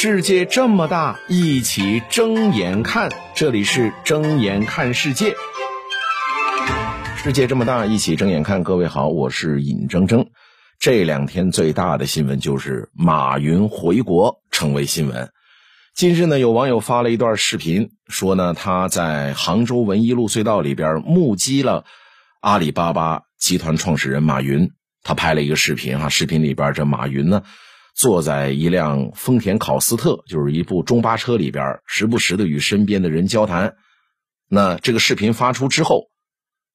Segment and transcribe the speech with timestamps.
[0.00, 3.10] 世界这么大，一起睁眼看。
[3.34, 5.34] 这里是睁眼看世界。
[7.16, 8.62] 世界这么大，一起睁眼看。
[8.62, 10.28] 各位好，我是尹铮铮。
[10.78, 15.32] 这两天最大的新闻就是马云回国成为新闻。
[15.96, 21.84] 近日呢，有网友发了一段视频，说呢他在杭州文一路隧道里边目击了
[22.40, 24.70] 阿里巴巴集团创始人马云。
[25.02, 27.42] 他拍了一个视频哈，视频里边这马云呢。
[27.98, 33.74] 坐在一辆丰田考斯特，就是一部中巴车里边，时不时的与身边的人交谈。
[34.48, 36.04] 那这个视频发出之后，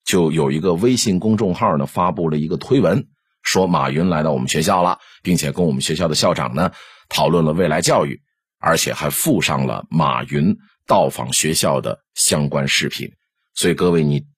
[0.03, 3.07] 就有一个微信公众号呢发布了一个推文，
[3.41, 6.73] 说马云来到我们学校了，并且跟我们学校的校长呢
[7.07, 8.21] 讨论了未来教育，
[8.59, 13.13] 而且还附上了马云到访学校的相关视频。
[13.53, 14.32] 所以各位你。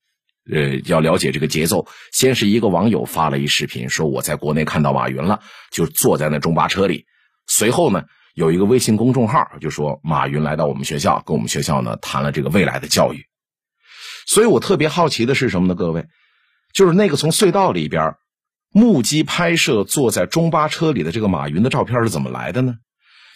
[0.52, 7.05] 呃，要了解这个节奏，先是一个网友发了一视频，说我在国内看到马云了，就坐在那中巴车里。
[7.48, 8.04] 随后呢，
[8.35, 13.26] 有一个微信公众号就说马云来到我们学校，跟我们学校呢谈了这个未来的教育。
[14.27, 15.74] 所以我特别好奇的是什么呢？
[15.74, 16.05] 各位，
[16.74, 18.13] 就是那个从隧道里边
[18.71, 22.76] 目击拍摄坐在中巴车里的这个马云的照片是怎么来的呢？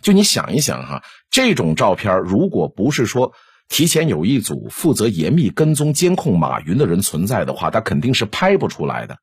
[0.03, 3.33] 就你想一想哈，这种照片如果不是说。
[3.70, 9.20] 提前有一组负责严密跟踪监控马云的人存在的话，他肯定是拍不出来的。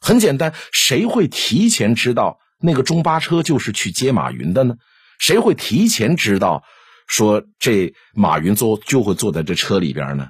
[0.00, 4.76] 很简单，谁会提前知道那个中巴车就是去接马云的呢？
[5.18, 6.62] 谁会提前知道
[7.06, 10.28] 说这马云坐就会坐在这车里边呢？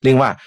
[0.00, 0.38] 另外，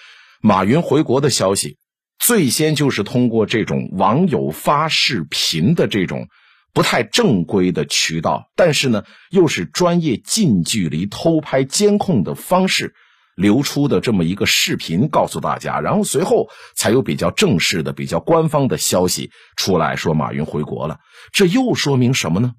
[0.41, 1.77] 马云回国的消息，
[2.17, 6.27] 最先就是通过这种网友发视频的这种。
[6.75, 12.93] 不太正规的渠道，但是呢，又是专业近距离偷拍监控的方式
[13.33, 20.99] 流出的这么一个视频，告诉大家，然后随后才有比较正式的、比较官方的消息出来说马云回国了。
[21.31, 22.55] 这又说明什么呢？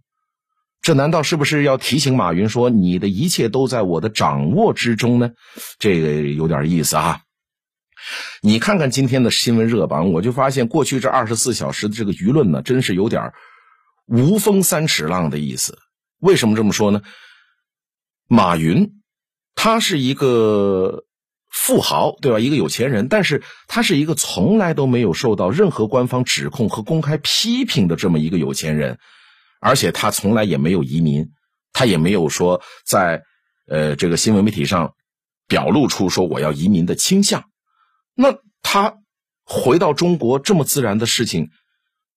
[0.80, 5.32] 这难道是不是要提醒马云说你的一切都在我的掌握之中呢？
[5.78, 7.20] 这个有点意思啊。
[8.40, 13.34] 你看看今天的新闻热榜，我就发现过去这二十四小时的这个舆论呢，真是有点。
[14.06, 15.78] 无风三尺浪的意思，
[16.20, 17.02] 为什么这么说呢？
[18.28, 19.02] 马云，
[19.54, 21.04] 他是一个
[21.50, 22.38] 富豪，对吧？
[22.38, 28.98] 一个有钱人，但是他是一个从来都没有受到任何官方指控和公开批评的这么一个有钱人，
[29.60, 31.32] 而且他从来也没有移民，
[31.72, 33.24] 他也没有说在
[33.66, 34.94] 呃这个新闻媒体上
[35.48, 37.44] 表露出说我要移民的倾向。
[38.14, 38.98] 那他
[39.44, 41.50] 回到中国这么自然的事情。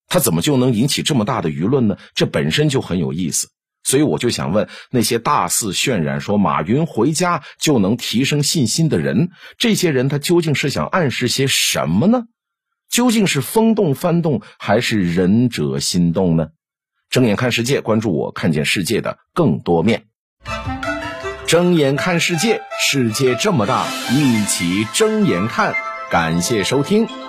[0.09, 1.97] 他怎么就能引起这么大的舆论呢？
[2.15, 3.49] 这本身就很有意思，
[3.83, 12.23] 所以我就想问那些大肆渲染说马云回家就能提升信心的人，这些人他究竟是想暗示些什么呢？
[12.89, 16.47] 究竟是风动翻动，还是仁者心动呢？
[17.11, 20.05] 睁眼看世界，关注我，看见世界的更多面。
[21.47, 25.75] 睁眼看世界，世界这么大，一起睁眼看。
[26.09, 27.28] 感谢收听。